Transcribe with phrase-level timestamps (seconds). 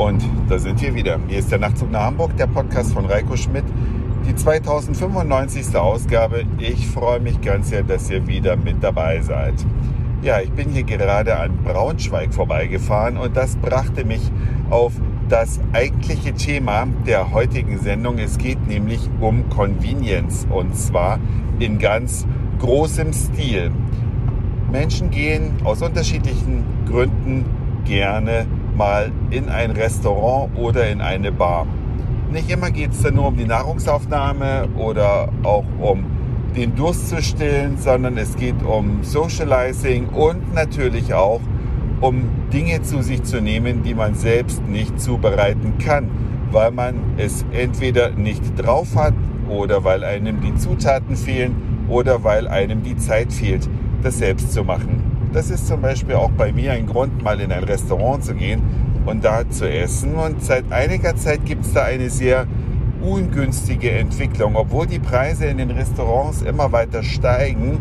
[0.00, 1.20] Und da sind wir wieder.
[1.28, 3.66] Hier ist der Nachtzug nach Hamburg, der Podcast von Reiko Schmidt.
[4.26, 5.76] Die 2095.
[5.76, 6.44] Ausgabe.
[6.56, 9.52] Ich freue mich ganz sehr, dass ihr wieder mit dabei seid.
[10.22, 14.22] Ja, ich bin hier gerade an Braunschweig vorbeigefahren und das brachte mich
[14.70, 14.94] auf
[15.28, 18.16] das eigentliche Thema der heutigen Sendung.
[18.16, 21.18] Es geht nämlich um Convenience und zwar
[21.58, 22.26] in ganz
[22.58, 23.70] großem Stil.
[24.72, 27.44] Menschen gehen aus unterschiedlichen Gründen
[27.84, 28.46] gerne
[28.76, 31.66] mal in ein Restaurant oder in eine Bar.
[32.32, 36.04] Nicht immer geht es dann nur um die Nahrungsaufnahme oder auch um
[36.56, 41.40] den Durst zu stillen, sondern es geht um Socializing und natürlich auch
[42.00, 46.08] um Dinge zu sich zu nehmen, die man selbst nicht zubereiten kann,
[46.50, 49.14] weil man es entweder nicht drauf hat
[49.48, 53.68] oder weil einem die Zutaten fehlen oder weil einem die Zeit fehlt,
[54.02, 55.09] das selbst zu machen.
[55.32, 58.62] Das ist zum Beispiel auch bei mir ein Grund, mal in ein Restaurant zu gehen
[59.06, 60.14] und da zu essen.
[60.14, 62.46] Und seit einiger Zeit gibt es da eine sehr
[63.00, 64.56] ungünstige Entwicklung.
[64.56, 67.78] Obwohl die Preise in den Restaurants immer weiter steigen,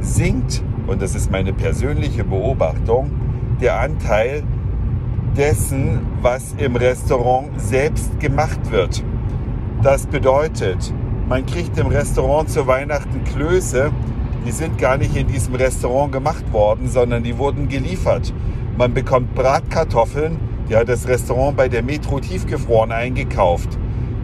[0.00, 3.10] sinkt, und das ist meine persönliche Beobachtung,
[3.60, 4.42] der Anteil
[5.36, 9.02] dessen, was im Restaurant selbst gemacht wird.
[9.82, 10.92] Das bedeutet,
[11.28, 13.90] man kriegt im Restaurant zu Weihnachten Klöße,
[14.46, 18.32] die sind gar nicht in diesem Restaurant gemacht worden, sondern die wurden geliefert.
[18.76, 23.78] Man bekommt Bratkartoffeln, die hat das Restaurant bei der Metro tiefgefroren eingekauft.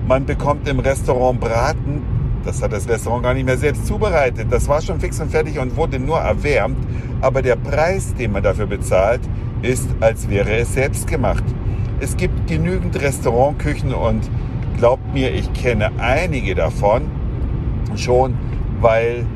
[0.06, 2.02] Man bekommt im Restaurant Braten,
[2.44, 4.46] das hat das Restaurant gar nicht mehr selbst zubereitet.
[4.50, 6.78] Das war schon fix und fertig und wurde nur erwärmt.
[7.20, 9.20] Aber der Preis, den man dafür bezahlt,
[9.60, 11.44] ist, als wäre es selbst gemacht.
[12.00, 14.30] Es gibt genügend Restaurantküchen und
[14.78, 17.10] glaubt mir, ich kenne einige davon
[17.96, 18.34] schon,
[18.80, 19.26] weil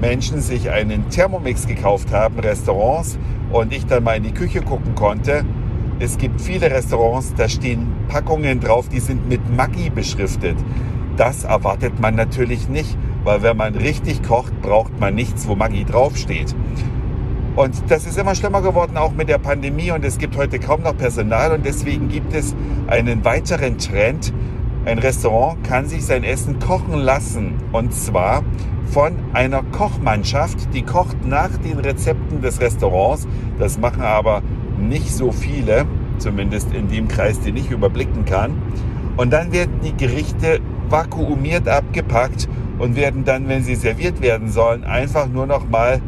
[0.00, 3.18] Menschen sich einen Thermomix gekauft haben, Restaurants,
[3.50, 5.44] und ich dann mal in die Küche gucken konnte.
[5.98, 10.56] Es gibt viele Restaurants, da stehen Packungen drauf, die sind mit Maggi beschriftet.
[11.16, 15.84] Das erwartet man natürlich nicht, weil wenn man richtig kocht, braucht man nichts, wo Maggi
[15.84, 16.54] draufsteht.
[17.56, 19.90] Und das ist immer schlimmer geworden, auch mit der Pandemie.
[19.90, 21.50] Und es gibt heute kaum noch Personal.
[21.50, 22.54] Und deswegen gibt es
[22.86, 24.32] einen weiteren Trend.
[24.88, 27.56] Ein Restaurant kann sich sein Essen kochen lassen.
[27.72, 28.42] Und zwar
[28.86, 33.28] von einer Kochmannschaft, die kocht nach den Rezepten des Restaurants.
[33.58, 34.42] Das machen aber
[34.78, 35.84] nicht so viele,
[36.16, 38.62] zumindest in dem Kreis, den ich überblicken kann.
[39.18, 44.84] Und dann werden die Gerichte vakuumiert abgepackt und werden dann, wenn sie serviert werden sollen,
[44.84, 46.00] einfach nur noch mal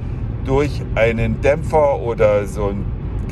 [0.47, 2.87] durch einen Dämpfer oder so ein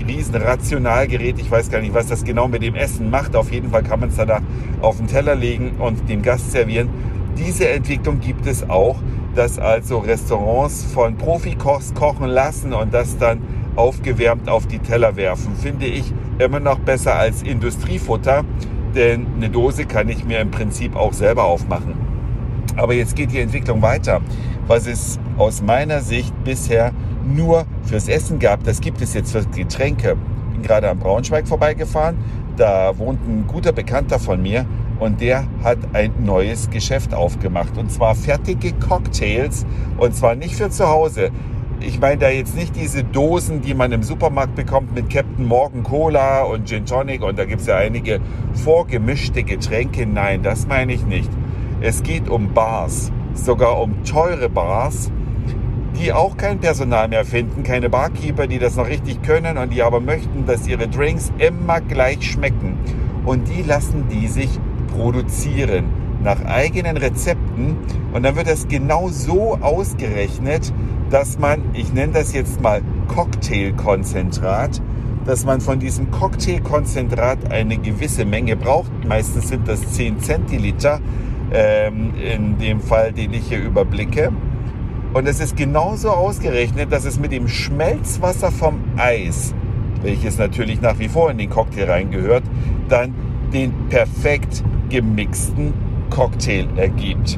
[0.06, 3.34] riesen Rationalgerät, ich weiß gar nicht, was das genau mit dem Essen macht.
[3.36, 4.42] Auf jeden Fall kann man es danach
[4.80, 6.88] auf den Teller legen und dem Gast servieren.
[7.36, 8.96] Diese Entwicklung gibt es auch
[9.38, 13.40] dass also Restaurants von Profikochs kochen lassen und das dann
[13.76, 15.54] aufgewärmt auf die Teller werfen.
[15.54, 18.44] Finde ich immer noch besser als Industriefutter,
[18.96, 21.94] denn eine Dose kann ich mir im Prinzip auch selber aufmachen.
[22.76, 24.20] Aber jetzt geht die Entwicklung weiter.
[24.66, 26.90] Was es aus meiner Sicht bisher
[27.34, 30.16] nur fürs Essen gab, das gibt es jetzt für Getränke.
[30.52, 32.16] Bin gerade am Braunschweig vorbeigefahren.
[32.56, 34.66] Da wohnt ein guter Bekannter von mir
[34.98, 39.64] und der hat ein neues Geschäft aufgemacht und zwar fertige Cocktails
[39.96, 41.30] und zwar nicht für zu Hause.
[41.80, 45.84] Ich meine da jetzt nicht diese Dosen, die man im Supermarkt bekommt mit Captain Morgan
[45.84, 48.18] Cola und Gin Tonic und da gibt es ja einige
[48.64, 50.04] vorgemischte Getränke.
[50.04, 51.30] Nein, das meine ich nicht.
[51.80, 55.12] Es geht um Bars, sogar um teure Bars,
[55.98, 59.82] die auch kein Personal mehr finden, keine Barkeeper, die das noch richtig können und die
[59.82, 62.78] aber möchten, dass ihre Drinks immer gleich schmecken.
[63.24, 64.48] Und die lassen die sich
[64.96, 65.86] produzieren
[66.22, 67.76] nach eigenen Rezepten
[68.12, 70.72] und dann wird das genau so ausgerechnet,
[71.10, 74.82] dass man, ich nenne das jetzt mal Cocktailkonzentrat,
[75.24, 78.90] dass man von diesem Cocktailkonzentrat eine gewisse Menge braucht.
[79.06, 81.00] Meistens sind das 10 Zentiliter
[81.52, 84.32] ähm, in dem Fall, den ich hier überblicke.
[85.18, 89.52] Und es ist genauso ausgerechnet, dass es mit dem Schmelzwasser vom Eis,
[90.00, 92.44] welches natürlich nach wie vor in den Cocktail reingehört,
[92.88, 93.12] dann
[93.52, 95.74] den perfekt gemixten
[96.08, 97.36] Cocktail ergibt.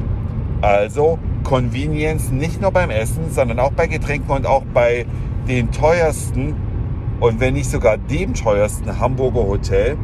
[0.61, 5.07] Also Convenience nicht nur beim Essen, sondern auch bei Getränken und auch bei
[5.47, 6.53] den teuersten
[7.19, 9.97] und wenn nicht sogar dem teuersten Hamburger Hotel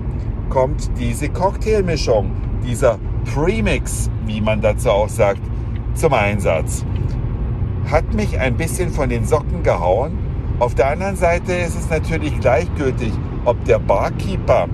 [0.50, 2.32] kommt diese Cocktailmischung,
[2.68, 2.98] dieser
[3.36, 5.42] Premix, wie man dazu auch sagt,
[5.94, 6.84] zum Einsatz.
[7.90, 10.18] Hat mich ein bisschen von den Socken gehauen.
[10.60, 13.14] Auf der anderen Seite ist es natürlich gleichgültig,
[13.46, 14.68] ob der Barkeeper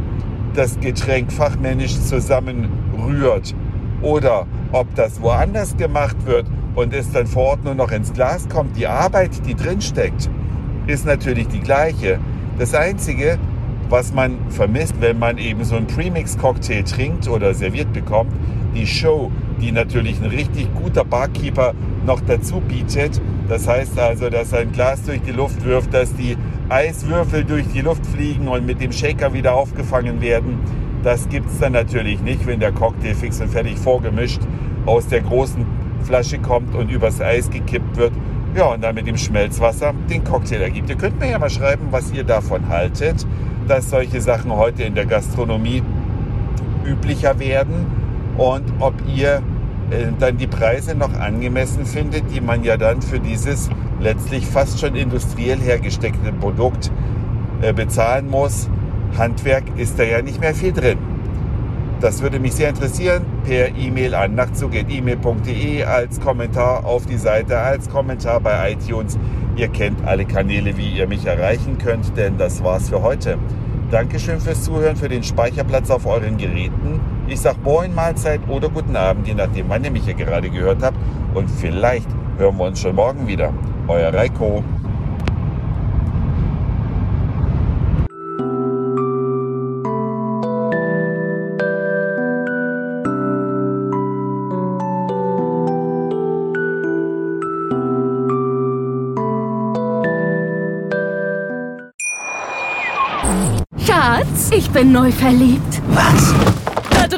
[0.55, 3.53] das Getränk fachmännisch zusammenrührt
[4.01, 8.49] oder ob das woanders gemacht wird und es dann vor Ort nur noch ins Glas
[8.49, 8.75] kommt.
[8.77, 10.27] Die Arbeit, die drin steckt,
[10.87, 12.19] ist natürlich die gleiche.
[12.57, 13.37] Das Einzige,
[13.89, 18.31] was man vermisst, wenn man eben so einen Premix-Cocktail trinkt oder serviert bekommt,
[18.73, 19.31] die Show,
[19.63, 21.73] die natürlich ein richtig guter Barkeeper
[22.05, 23.21] noch dazu bietet.
[23.47, 26.37] Das heißt also, dass er ein Glas durch die Luft wirft, dass die
[26.69, 30.59] Eiswürfel durch die Luft fliegen und mit dem Shaker wieder aufgefangen werden.
[31.03, 34.41] Das gibt es dann natürlich nicht, wenn der Cocktail fix und fertig vorgemischt
[34.85, 35.65] aus der großen
[36.03, 38.11] Flasche kommt und übers Eis gekippt wird.
[38.55, 40.89] Ja, und dann mit dem Schmelzwasser den Cocktail ergibt.
[40.89, 43.25] Ihr könnt mir ja mal schreiben, was ihr davon haltet,
[43.67, 45.81] dass solche Sachen heute in der Gastronomie
[46.85, 47.85] üblicher werden
[48.37, 49.41] und ob ihr
[49.93, 53.69] äh, dann die Preise noch angemessen findet, die man ja dann für dieses
[53.99, 56.91] letztlich fast schon industriell hergesteckte Produkt
[57.61, 58.69] äh, bezahlen muss.
[59.17, 60.97] Handwerk ist da ja nicht mehr viel drin.
[62.01, 63.25] Das würde mich sehr interessieren.
[63.45, 69.17] Per E-Mail an nachtzug.email.de als Kommentar auf die Seite, als Kommentar bei iTunes.
[69.55, 73.37] Ihr kennt alle Kanäle, wie ihr mich erreichen könnt, denn das war's für heute.
[73.89, 76.99] Dankeschön fürs Zuhören, für den Speicherplatz auf euren Geräten.
[77.33, 80.83] Ich sag Moin, Mahlzeit oder guten Abend, je nachdem, wann ihr mich hier gerade gehört
[80.83, 80.95] habt.
[81.33, 82.05] Und vielleicht
[82.37, 83.51] hören wir uns schon morgen wieder.
[83.87, 84.63] Euer Reiko.
[103.79, 105.81] Schatz, ich bin neu verliebt.
[105.87, 106.52] Was?